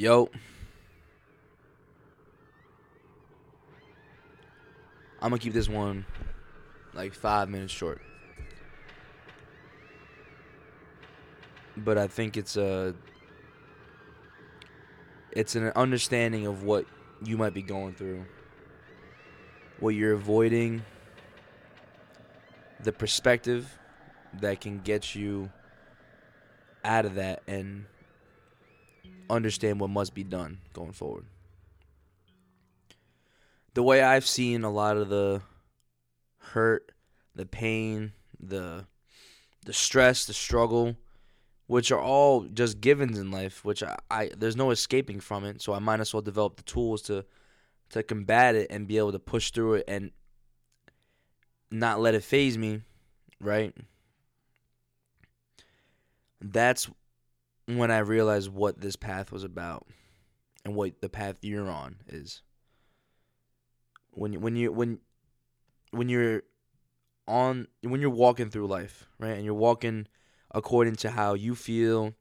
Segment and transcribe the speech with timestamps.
[0.00, 0.30] Yo.
[5.20, 6.06] I'm gonna keep this one
[6.94, 8.00] like five minutes short.
[11.76, 12.94] But I think it's a
[15.32, 16.86] it's an understanding of what
[17.22, 18.24] you might be going through.
[19.80, 20.80] What you're avoiding,
[22.82, 23.78] the perspective
[24.40, 25.50] that can get you
[26.86, 27.84] out of that and
[29.30, 31.24] understand what must be done going forward.
[33.74, 35.42] The way I've seen a lot of the
[36.38, 36.92] hurt,
[37.34, 38.86] the pain, the
[39.64, 40.96] the stress, the struggle,
[41.66, 45.62] which are all just givens in life, which I, I there's no escaping from it.
[45.62, 47.24] So I might as well develop the tools to
[47.90, 50.10] to combat it and be able to push through it and
[51.70, 52.82] not let it faze me,
[53.40, 53.74] right?
[56.40, 56.90] That's
[57.78, 59.86] when I realized what this path was about
[60.64, 62.42] and what the path you're on is.
[64.12, 64.98] When when you when
[65.90, 66.42] when you're
[67.28, 69.36] on when you're walking through life, right?
[69.36, 70.06] And you're walking
[70.52, 72.14] according to how you feel,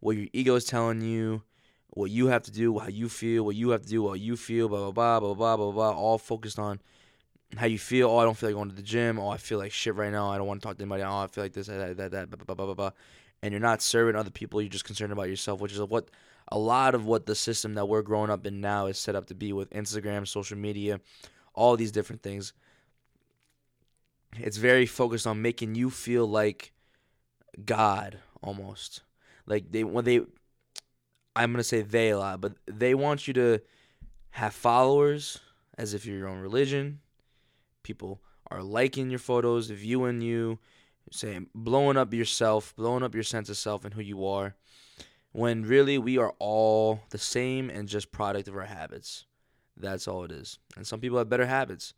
[0.00, 1.42] what your ego is telling you,
[1.90, 4.36] what you have to do, how you feel, what you have to do, what you
[4.36, 6.80] feel, blah blah blah blah blah blah blah, all focused on
[7.56, 8.08] how you feel.
[8.08, 9.18] Oh, I don't feel like going to the gym.
[9.18, 10.30] Oh, I feel like shit right now.
[10.30, 11.02] I don't want to talk to anybody.
[11.02, 12.90] Oh, I feel like this, that, that, that, blah, blah, blah, blah, blah.
[13.42, 14.60] And you're not serving other people.
[14.60, 16.10] You're just concerned about yourself, which is what
[16.48, 19.26] a lot of what the system that we're growing up in now is set up
[19.26, 21.00] to be with Instagram, social media,
[21.54, 22.52] all these different things.
[24.36, 26.72] It's very focused on making you feel like
[27.64, 29.02] God almost.
[29.46, 30.20] Like they when they
[31.34, 33.60] I'm gonna say they a lot, but they want you to
[34.30, 35.38] have followers
[35.78, 37.00] as if you're your own religion.
[37.82, 40.58] People are liking your photos, viewing you,
[41.10, 44.54] saying blowing up yourself, blowing up your sense of self and who you are.
[45.32, 49.26] When really we are all the same and just product of our habits.
[49.76, 50.58] That's all it is.
[50.76, 51.94] And some people have better habits.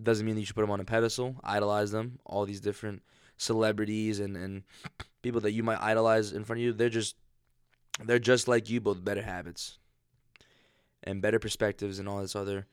[0.00, 2.18] Doesn't mean that you should put them on a pedestal, idolize them.
[2.24, 3.02] All these different
[3.36, 4.62] celebrities and, and
[5.22, 7.16] people that you might idolize in front of you, they're just
[8.04, 9.78] they're just like you, with better habits
[11.02, 12.66] and better perspectives and all this other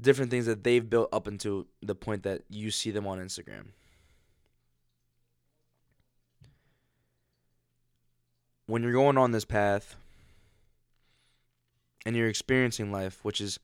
[0.00, 3.68] different things that they've built up into the point that you see them on Instagram.
[8.68, 9.96] When you're going on this path
[12.04, 13.58] and you're experiencing life, which is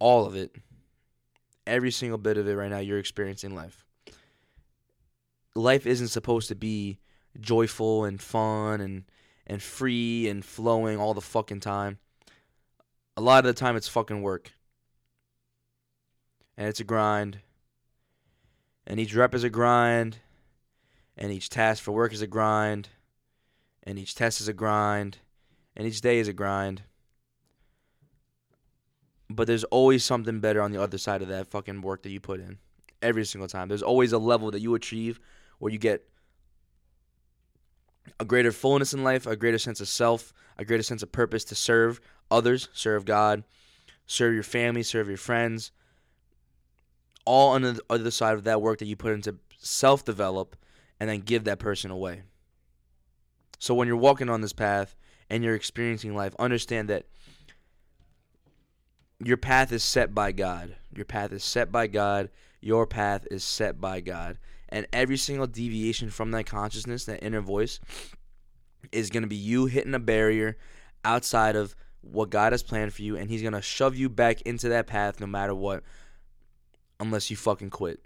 [0.00, 0.56] all of it,
[1.64, 3.84] every single bit of it right now, you're experiencing life.
[5.54, 6.98] Life isn't supposed to be
[7.38, 9.04] joyful and fun and
[9.46, 11.98] and free and flowing all the fucking time.
[13.16, 14.54] A lot of the time it's fucking work.
[16.56, 17.38] And it's a grind.
[18.88, 20.16] And each rep is a grind.
[21.16, 22.88] And each task for work is a grind.
[23.84, 25.18] And each test is a grind.
[25.76, 26.82] And each day is a grind.
[29.30, 32.20] But there's always something better on the other side of that fucking work that you
[32.20, 32.58] put in.
[33.02, 33.68] Every single time.
[33.68, 35.20] There's always a level that you achieve
[35.58, 36.08] where you get
[38.20, 41.44] a greater fullness in life, a greater sense of self, a greater sense of purpose
[41.44, 43.44] to serve others, serve God,
[44.06, 45.72] serve your family, serve your friends.
[47.24, 50.56] All on the other side of that work that you put into self develop
[51.00, 52.22] and then give that person away.
[53.64, 54.94] So when you're walking on this path
[55.30, 57.06] and you're experiencing life, understand that
[59.24, 60.76] your path is set by God.
[60.94, 62.28] Your path is set by God.
[62.60, 64.36] Your path is set by God
[64.68, 67.80] and every single deviation from that consciousness, that inner voice,
[68.92, 70.58] is going to be you hitting a barrier
[71.02, 74.42] outside of what God has planned for you, and He's going to shove you back
[74.42, 75.84] into that path no matter what,
[77.00, 78.04] unless you fucking quit.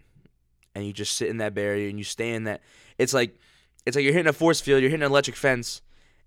[0.77, 2.61] And you just sit in that barrier and you stay in that.
[2.97, 3.41] It's like,
[3.89, 5.81] it's like you're hitting a force field, you're hitting an electric fence,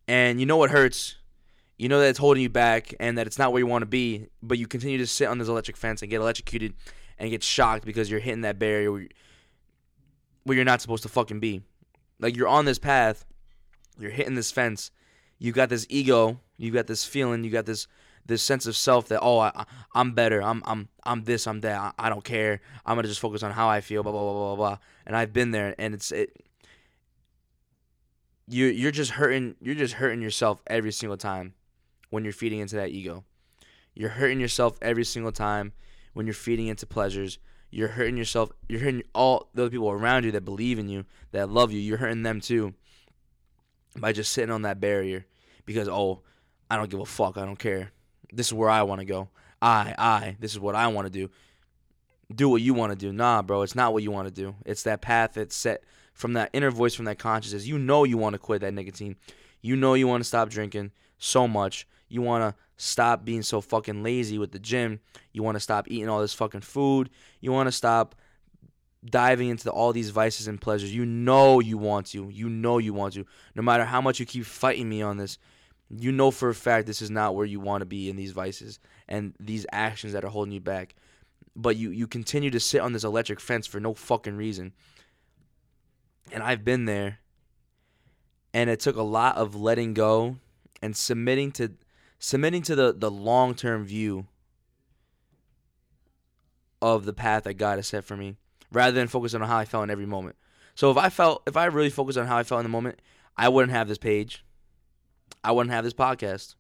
[0.07, 1.15] and you know what hurts.
[1.77, 3.87] You know that it's holding you back and that it's not where you want to
[3.87, 6.73] be, but you continue to sit on this electric fence and get electrocuted
[7.17, 8.91] and get shocked because you're hitting that barrier
[10.43, 11.61] where you're not supposed to fucking be.
[12.19, 13.25] Like you're on this path,
[13.99, 14.91] you're hitting this fence,
[15.39, 17.87] you got this ego, you got this feeling, you got this
[18.27, 19.65] this sense of self that oh I,
[19.95, 23.19] I'm better, I'm I'm I'm this, I'm that, I, I don't care, I'm gonna just
[23.19, 24.77] focus on how I feel, blah blah blah blah blah.
[25.05, 26.43] And I've been there, and it's it.
[28.47, 31.53] You you're just hurting you're just hurting yourself every single time
[32.09, 33.23] when you're feeding into that ego.
[33.93, 35.73] You're hurting yourself every single time
[36.13, 37.39] when you're feeding into pleasures
[37.71, 38.51] you're hurting yourself.
[38.67, 41.79] You're hurting all the people around you that believe in you, that love you.
[41.79, 42.73] You're hurting them too
[43.97, 45.25] by just sitting on that barrier
[45.65, 46.21] because, oh,
[46.69, 47.37] I don't give a fuck.
[47.37, 47.91] I don't care.
[48.31, 49.29] This is where I want to go.
[49.61, 51.29] I, I, this is what I want to do.
[52.33, 53.13] Do what you want to do.
[53.13, 54.55] Nah, bro, it's not what you want to do.
[54.65, 55.83] It's that path that's set
[56.21, 57.65] from that inner voice, from that consciousness.
[57.65, 59.15] You know you want to quit that nicotine.
[59.61, 61.87] You know you want to stop drinking so much.
[62.09, 64.99] You want to stop being so fucking lazy with the gym.
[65.33, 67.09] You want to stop eating all this fucking food.
[67.39, 68.15] You want to stop
[69.03, 70.93] diving into all these vices and pleasures.
[70.93, 72.29] You know you want to.
[72.29, 73.25] You know you want to.
[73.55, 75.39] No matter how much you keep fighting me on this,
[75.89, 78.31] you know for a fact this is not where you want to be in these
[78.31, 78.79] vices
[79.09, 80.93] and these actions that are holding you back.
[81.55, 84.73] But you you continue to sit on this electric fence for no fucking reason.
[86.31, 87.19] And I've been there.
[88.53, 90.37] And it took a lot of letting go
[90.81, 91.71] and submitting to
[92.19, 94.27] submitting to the, the long term view
[96.81, 98.35] of the path that God has set for me
[98.71, 100.35] rather than focusing on how I felt in every moment.
[100.75, 102.99] So if I felt if I really focused on how I felt in the moment,
[103.37, 104.43] I wouldn't have this page.
[105.43, 106.55] I wouldn't have this podcast.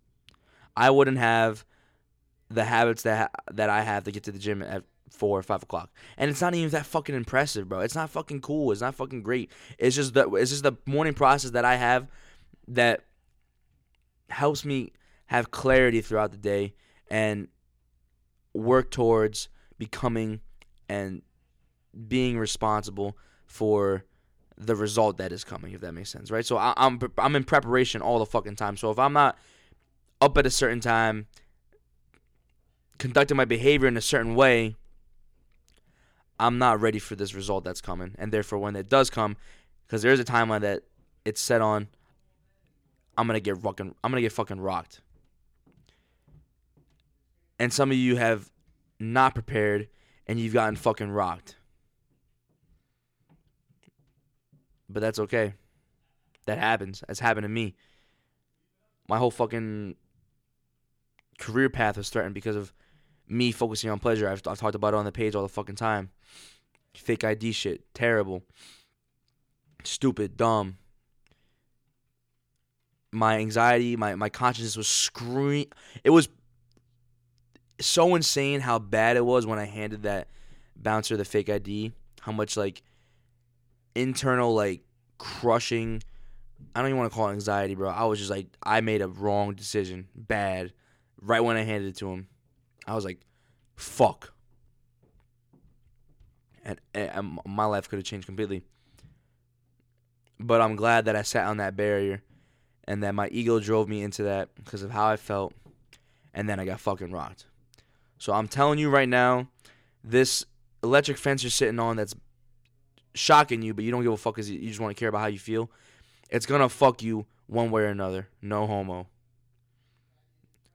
[0.75, 1.65] I wouldn't have
[2.49, 5.61] the habits that that I have to get to the gym at four or five
[5.61, 5.91] o'clock.
[6.17, 7.81] And it's not even that fucking impressive, bro.
[7.81, 8.71] It's not fucking cool.
[8.71, 9.51] It's not fucking great.
[9.77, 12.07] It's just the it's just the morning process that I have
[12.69, 13.05] that
[14.29, 14.93] helps me
[15.27, 16.73] have clarity throughout the day
[17.09, 17.49] and
[18.53, 20.41] work towards becoming
[20.89, 21.21] and
[22.07, 24.05] being responsible for
[24.57, 26.45] the result that is coming, if that makes sense, right?
[26.45, 28.77] So I, am I'm, I'm in preparation all the fucking time.
[28.77, 29.37] So if I'm not
[30.21, 31.27] up at a certain time,
[32.97, 34.75] conducting my behavior in a certain way,
[36.41, 39.37] I'm not ready for this result that's coming, and therefore when it does come,
[39.85, 40.81] because there is a timeline that
[41.23, 41.87] it's set on,
[43.15, 45.01] I'm gonna get fucking I'm gonna get fucking rocked.
[47.59, 48.49] And some of you have
[48.99, 49.87] not prepared,
[50.25, 51.57] and you've gotten fucking rocked.
[54.89, 55.53] But that's okay.
[56.47, 57.03] That happens.
[57.07, 57.75] That's happened to me.
[59.07, 59.95] My whole fucking
[61.37, 62.73] career path was threatened because of
[63.27, 64.27] me focusing on pleasure.
[64.27, 66.09] I've, I've talked about it on the page all the fucking time.
[66.93, 67.81] Fake ID shit.
[67.93, 68.43] Terrible.
[69.83, 70.37] Stupid.
[70.37, 70.77] Dumb.
[73.13, 75.67] My anxiety, my, my consciousness was screaming.
[76.03, 76.29] It was
[77.79, 80.27] so insane how bad it was when I handed that
[80.75, 81.91] bouncer the fake ID.
[82.21, 82.83] How much, like,
[83.95, 84.81] internal like
[85.17, 86.01] crushing.
[86.75, 87.89] I don't even want to call it anxiety, bro.
[87.89, 90.73] I was just like, I made a wrong decision, bad,
[91.21, 92.27] right when I handed it to him.
[92.87, 93.19] I was like,
[93.75, 94.33] fuck.
[96.63, 98.63] And, and my life could have changed completely.
[100.39, 102.21] But I'm glad that I sat on that barrier
[102.87, 105.53] and that my ego drove me into that because of how I felt.
[106.33, 107.45] And then I got fucking rocked.
[108.17, 109.47] So I'm telling you right now,
[110.03, 110.45] this
[110.83, 112.15] electric fence you're sitting on that's
[113.13, 115.21] shocking you, but you don't give a fuck because you just want to care about
[115.21, 115.69] how you feel,
[116.29, 118.27] it's gonna fuck you one way or another.
[118.41, 119.07] No homo.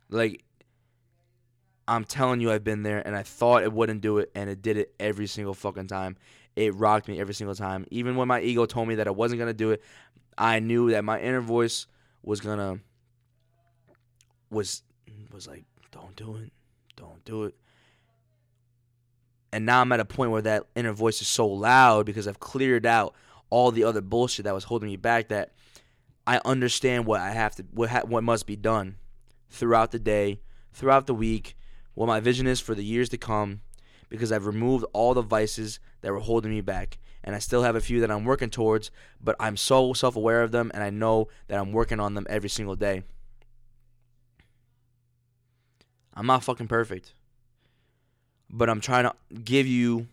[0.08, 0.44] Like,
[1.88, 4.62] I'm telling you, I've been there, and I thought it wouldn't do it, and it
[4.62, 6.16] did it every single fucking time.
[6.56, 7.86] It rocked me every single time.
[7.90, 9.82] Even when my ego told me that I wasn't gonna do it,
[10.38, 11.86] I knew that my inner voice
[12.22, 12.80] was gonna
[14.50, 14.82] was
[15.32, 16.52] was like, "Don't do it,
[16.96, 17.54] don't do it."
[19.52, 22.40] And now I'm at a point where that inner voice is so loud because I've
[22.40, 23.14] cleared out
[23.48, 25.52] all the other bullshit that was holding me back that
[26.26, 28.96] I understand what I have to what ha- what must be done
[29.48, 30.40] throughout the day,
[30.72, 31.56] throughout the week,
[31.96, 33.62] what my vision is for the years to come
[34.08, 36.98] because I've removed all the vices that were holding me back.
[37.24, 40.44] And I still have a few that I'm working towards, but I'm so self aware
[40.44, 43.02] of them and I know that I'm working on them every single day.
[46.14, 47.14] I'm not fucking perfect
[48.50, 50.08] but I'm trying to give you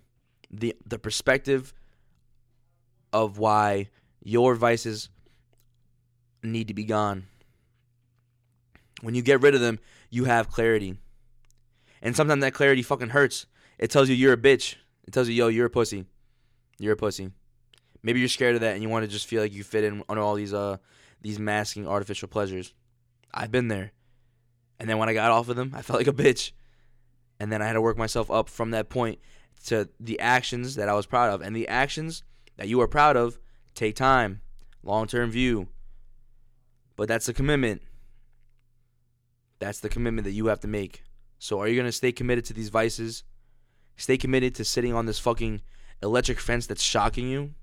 [0.51, 1.73] the the perspective
[3.11, 3.89] of why
[4.23, 5.09] your vices
[6.41, 7.27] need to be gone.
[9.01, 10.97] When you get rid of them, you have clarity.
[12.03, 13.47] And sometimes that clarity fucking hurts.
[13.79, 14.75] It tells you you're a bitch.
[15.07, 16.05] It tells you, yo, you're a pussy.
[16.77, 17.31] You're a pussy.
[18.03, 20.03] Maybe you're scared of that and you want to just feel like you fit in
[20.07, 20.77] under all these uh
[21.21, 22.73] these masking artificial pleasures.
[23.33, 23.93] I've been there.
[24.79, 26.51] And then when I got off of them, I felt like a bitch
[27.39, 29.19] and then I had to work myself up from that point
[29.65, 31.41] to the actions that I was proud of.
[31.41, 32.23] And the actions
[32.57, 33.39] that you are proud of
[33.75, 34.41] take time,
[34.83, 35.69] long term view.
[36.95, 37.81] But that's the commitment.
[39.59, 41.03] That's the commitment that you have to make.
[41.43, 43.25] So are you going to stay committed to these vices?
[43.97, 45.61] Stay committed to sitting on this fucking
[46.01, 47.53] electric fence that's shocking you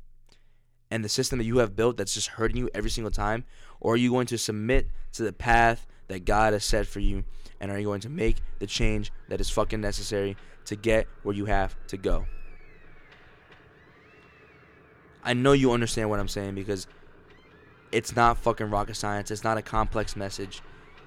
[0.91, 3.43] and the system that you have built that's just hurting you every single time?
[3.81, 7.25] Or are you going to submit to the path that God has set for you
[7.59, 11.35] and are you going to make the change that is fucking necessary to get where
[11.35, 12.27] you have to go?
[15.25, 16.87] I know you understand what I'm saying because
[17.93, 19.31] it's not fucking rocket science.
[19.31, 20.61] It's not a complex message.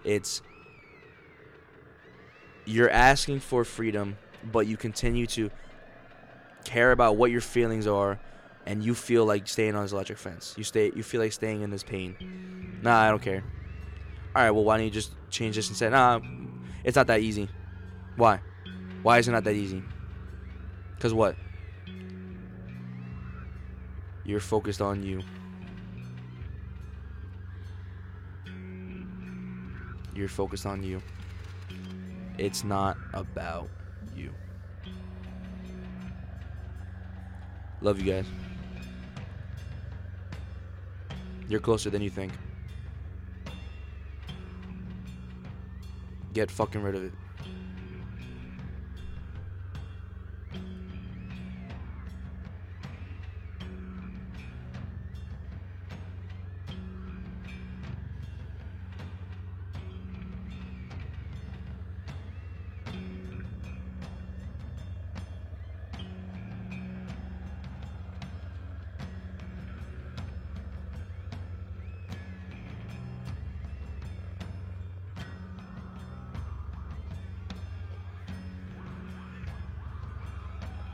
[0.03, 0.41] It's
[2.65, 4.17] you're asking for freedom,
[4.51, 5.49] but you continue to
[6.63, 8.19] care about what your feelings are
[8.65, 10.53] and you feel like staying on this electric fence.
[10.57, 12.79] You stay you feel like staying in this pain.
[12.81, 13.43] Nah, I don't care.
[14.35, 16.19] All right, well, why don't you just change this and say, nah,
[16.83, 17.49] it's not that easy.
[18.15, 18.39] Why?
[19.01, 19.83] Why is it not that easy?
[20.99, 21.35] Cause what?
[24.25, 25.21] You're focused on you.
[30.15, 31.01] You're focused on you.
[32.43, 33.69] It's not about
[34.13, 34.33] you.
[37.79, 38.25] Love you guys.
[41.47, 42.33] You're closer than you think.
[46.33, 47.13] Get fucking rid of it.